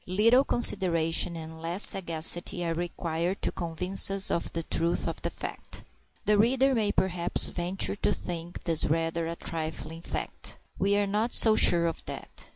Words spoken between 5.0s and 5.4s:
of that